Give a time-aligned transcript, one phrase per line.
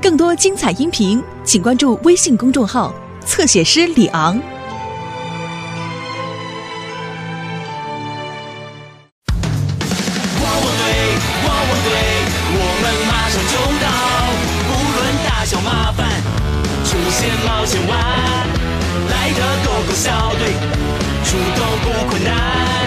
[0.00, 2.92] 更多精彩音频，请关注微信公众号
[3.24, 4.34] “侧写师李昂”。
[10.42, 10.82] 汪汪队，
[11.46, 11.92] 汪汪队，
[12.58, 13.86] 我们马上就到，
[14.66, 16.00] 不论大小麻烦，
[16.84, 17.90] 出现冒险湾，
[19.08, 20.52] 来的狗狗小队，
[21.24, 22.81] 出动不困难。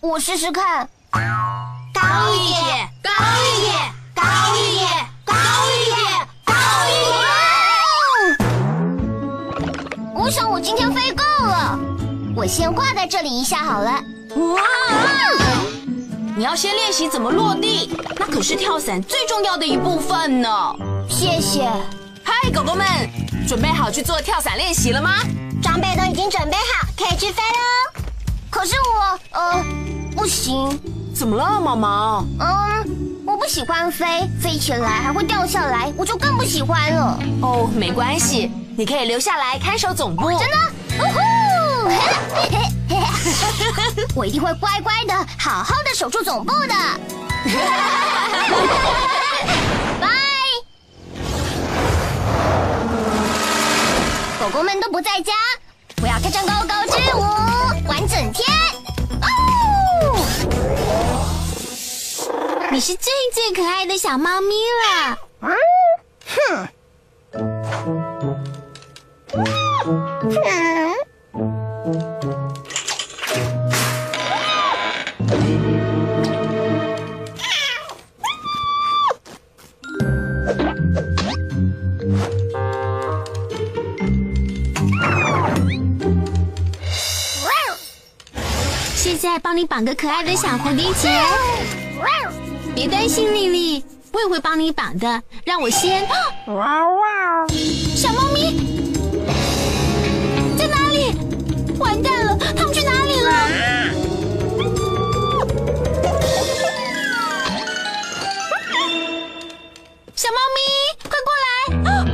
[0.00, 0.88] 我试试看。
[1.10, 1.20] 高
[2.32, 3.10] 一点，高
[3.42, 3.74] 一点，
[4.14, 4.22] 高
[4.54, 4.88] 一点，
[5.24, 5.34] 高
[5.66, 5.98] 一点，
[6.44, 6.54] 高
[6.88, 6.90] 一
[8.36, 8.38] 点。
[10.14, 11.76] 我想我今天飞够了，
[12.36, 13.90] 我先挂在这里一下好了。
[14.36, 14.62] 哇！
[16.36, 20.48] 你要先练习怎么落地，那可是跳伞最重要的一部分呢。
[21.10, 21.68] 谢谢，
[22.22, 22.86] 嗨，狗狗们，
[23.48, 25.16] 准备好去做跳伞练习了吗？
[25.60, 28.02] 装备都已经准备好，可以去飞喽。
[28.50, 29.62] 可是我，呃，
[30.18, 30.78] 不行。
[31.14, 32.24] 怎么了，毛毛？
[32.40, 32.84] 嗯，
[33.24, 37.16] 我不喜欢飞，飞起来还会掉下来，我就更不喜欢了。
[37.40, 40.28] 哦，没关系，你可以留下来看守总部。
[40.30, 40.56] 真的？
[40.98, 41.20] 哦吼！
[44.16, 46.66] 我一定会乖乖的，好好的守住总部的。
[50.00, 50.08] 拜。
[54.40, 55.32] 狗狗们都不在家，
[56.02, 57.20] 我要跳上高高之舞，
[57.88, 58.57] 玩整天。
[62.78, 65.18] 你是最最可爱的小猫咪了。
[65.40, 65.50] 哼。
[66.28, 66.68] 哼。
[88.94, 91.77] 现在帮你绑个可爱的小蝴蝶结。
[92.78, 95.20] 别担心，丽丽，我也会帮你绑的。
[95.44, 96.06] 让我先。
[96.46, 97.44] 哇哇
[97.96, 98.54] 小猫咪
[100.56, 101.12] 在哪里？
[101.80, 103.32] 完蛋了，他们去哪里了？
[110.14, 110.58] 小猫咪，
[111.02, 111.46] 快过来！
[111.90, 112.06] 啊！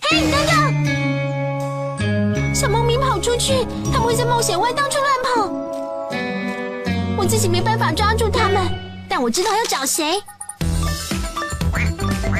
[0.00, 0.50] 嘿，等等！
[2.52, 5.05] 小猫咪跑出去，它们会在冒险湾到处乱跑。
[5.05, 5.05] 我
[7.36, 8.66] 自己没办法抓住他们，
[9.10, 10.18] 但我知道要找谁。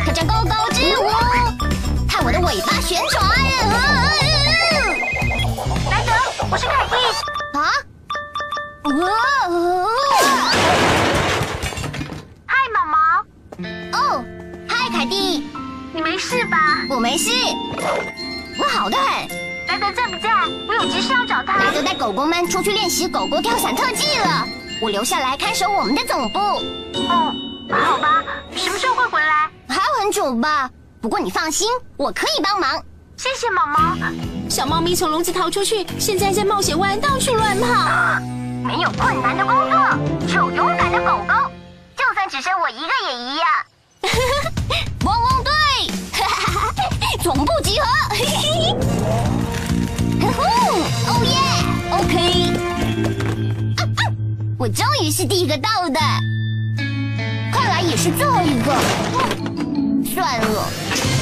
[0.02, 1.10] 跳着高高之舞，
[2.08, 3.22] 看我的尾巴旋转。
[5.90, 6.14] 来等，
[6.50, 6.96] 我是凯蒂。
[7.58, 7.68] 啊？
[8.84, 9.86] 哦！
[12.46, 12.96] 嗨，毛毛。
[13.98, 14.24] 哦，
[14.66, 15.46] 嗨，凯蒂。
[15.92, 16.56] 你没事吧？
[16.88, 17.30] 我没事，
[18.58, 19.28] 我好的很。
[19.68, 20.30] 莱德在不在？
[20.66, 21.58] 我有急事要找他。
[21.58, 24.48] 莱德带狗狗们出去练习狗狗跳伞特技了，
[24.80, 26.38] 我留下来看守我们的总部。
[26.38, 27.34] 哦，
[27.70, 28.22] 好吧，
[28.54, 29.50] 什么时候会回来？
[29.68, 30.70] 还有很久吧。
[31.00, 32.82] 不过你放心，我可以帮忙。
[33.16, 33.96] 谢谢毛毛。
[34.50, 38.20] 小猫咪从笼子逃出去，现在在冒险湾到处乱跑。
[38.62, 41.50] 没有困难的工作，只有勇敢的狗狗。
[41.96, 43.46] 就算只剩我一个也一样。
[45.04, 45.44] 汪 汪
[54.66, 56.00] 我终于是第一个到的，
[57.52, 58.74] 看来也是最后一个。
[60.12, 61.15] 算了。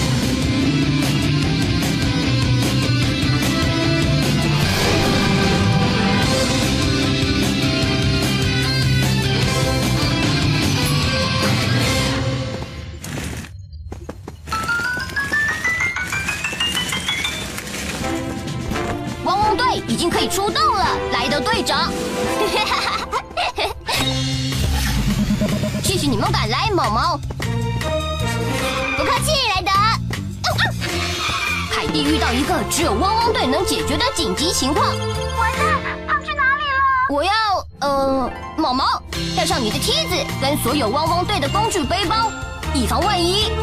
[32.04, 34.86] 遇到一个只有汪汪队能解决的紧急情况。
[34.86, 36.74] 完蛋，他去哪里了？
[37.10, 37.32] 我要，
[37.80, 39.02] 呃，毛毛，
[39.34, 42.30] 带上你的梯子跟所有汪汪队的工具背包，
[42.74, 43.50] 以防万一。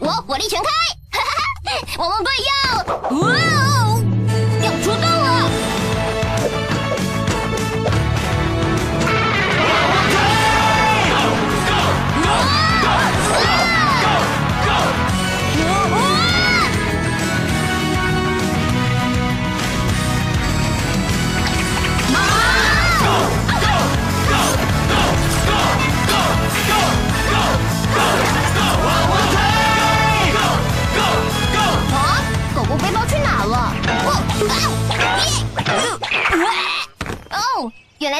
[0.00, 0.68] 我火力全开，
[1.98, 2.76] 汪汪队要，
[3.18, 4.02] 哇哦，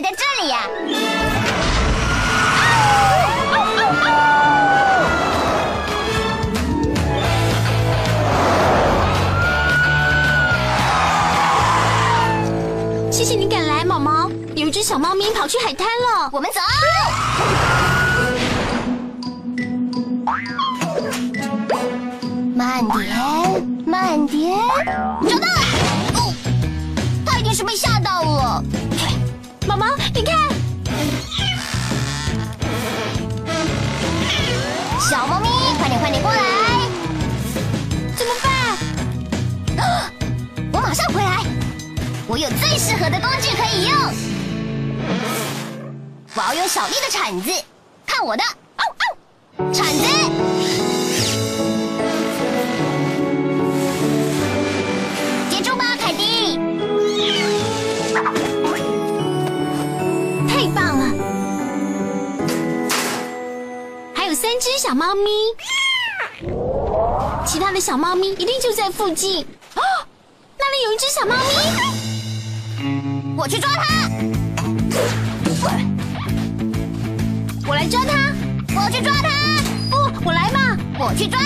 [0.01, 0.57] 来在这里呀！
[13.11, 14.31] 谢谢你赶来，毛毛。
[14.57, 16.31] 有一只小猫咪跑去海滩了。
[16.33, 16.61] 我们走。
[22.55, 24.59] 慢点，慢点，
[34.99, 35.49] 小猫咪，
[35.79, 36.39] 快点，快点过来！
[38.17, 38.47] 怎么办？
[40.73, 41.45] 我马上回来，
[42.27, 43.99] 我有最适合的工具可以用。
[46.35, 47.51] 我要用小丽的铲子，
[48.07, 48.43] 看我的！
[49.73, 50.10] 铲子！
[65.01, 65.31] 猫咪，
[67.47, 69.47] 其他的小猫咪一定就在附近。
[69.73, 69.81] 啊，
[70.59, 74.11] 那里有一只小猫咪，我去抓它！
[77.67, 78.13] 我来抓它。
[78.77, 79.31] 我去抓它！
[79.89, 81.41] 不，我来嘛，我去抓！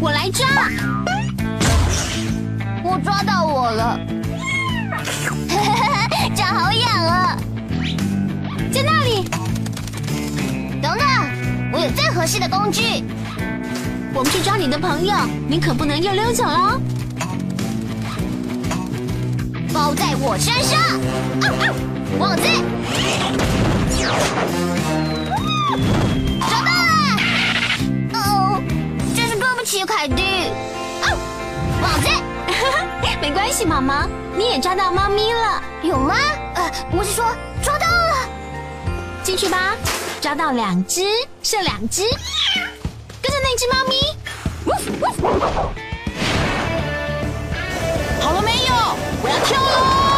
[0.00, 0.48] 我来抓。
[2.82, 4.00] 我抓到我了，
[6.34, 7.38] 脚好痒啊！
[8.72, 9.22] 在那里，
[10.82, 11.06] 等等，
[11.80, 13.02] 我有最合适的工具。
[14.12, 15.14] 我们去抓你的朋友，
[15.48, 16.78] 你可不能又溜走喽。
[19.72, 20.78] 包在我身上。
[21.40, 21.72] 啊啊，
[22.18, 22.42] 网子，
[26.42, 27.16] 找到了！
[28.12, 28.62] 哦，
[29.16, 30.22] 真是对不起，凯蒂。
[31.00, 31.08] 啊，
[31.80, 32.08] 网子
[33.22, 34.06] 没关系，毛毛，
[34.36, 35.62] 你也抓到猫咪了。
[35.82, 36.14] 有吗？
[36.56, 37.24] 呃，我是说
[37.62, 38.28] 抓到了。
[39.22, 39.74] 进去吧，
[40.20, 41.02] 抓到两只，
[41.42, 42.02] 剩两只，
[43.22, 43.94] 跟着那只猫咪。
[48.20, 48.74] 好了没有？
[49.22, 50.09] 我要跳喽！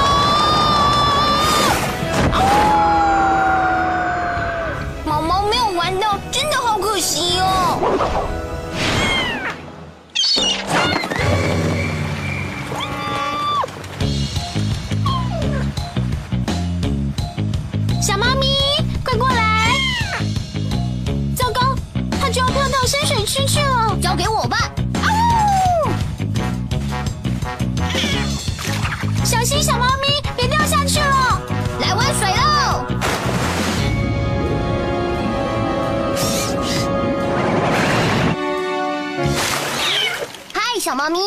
[41.02, 41.18] 猫咪，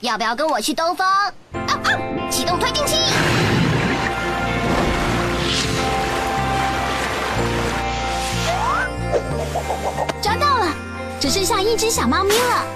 [0.00, 1.06] 要不要跟我去兜风？
[1.06, 1.32] 啊！
[2.30, 2.96] 启动推进器。
[10.20, 10.68] 抓到了，
[11.18, 12.66] 只剩下一只小猫咪了。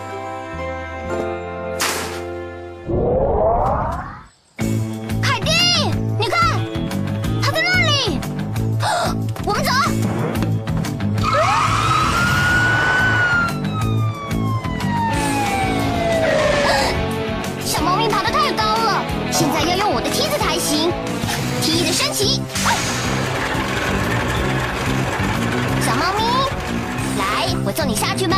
[27.76, 28.36] 送你下去吧。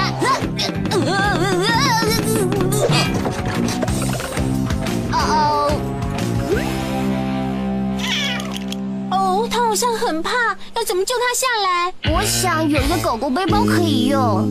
[5.12, 5.71] 哦哦，
[9.12, 10.30] 哦，它好像很怕，
[10.75, 11.95] 要怎么救它下来？
[12.12, 14.45] 我想有一个狗狗背包可以用。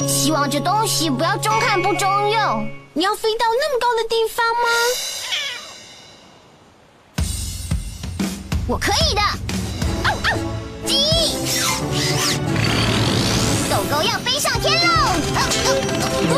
[0.00, 2.66] 小希望这东西不要中看不中用。
[2.94, 4.68] 你要飞到那么高的地方吗？
[8.66, 9.20] 我可以的。
[10.04, 10.38] 哦哦，
[10.86, 10.96] 鸡，
[13.70, 14.88] 狗狗要飞上天喽！
[16.30, 16.34] 哦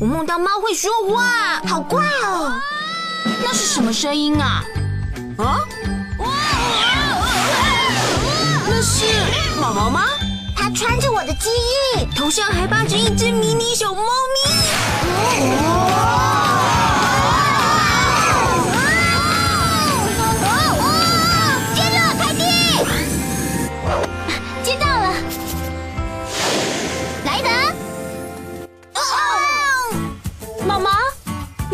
[0.00, 2.58] 我梦到猫会说话，好怪哦！
[3.44, 4.64] 那是什么声音啊？
[5.36, 5.60] 啊？
[8.66, 9.04] 那是
[9.60, 10.06] 毛毛吗？
[10.56, 12.06] 它穿着我的记忆。
[12.16, 14.50] 头上还绑着一只迷你小猫咪。
[15.38, 15.52] 接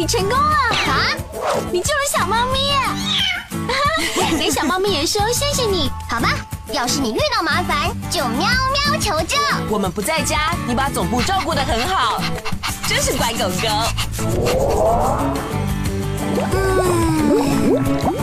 [0.06, 0.56] 你成功了！
[0.86, 1.10] 啊，
[1.72, 2.78] 你救了小猫咪耶！
[4.38, 5.90] 给小猫咪也说谢谢你。
[6.08, 6.28] 好吧，
[6.70, 8.46] 要是你遇到麻烦，就喵
[8.88, 9.36] 喵求救。
[9.68, 12.22] 我们不在家，你把总部照顾得很好，
[12.86, 13.66] 真是乖狗狗。
[17.66, 18.15] 优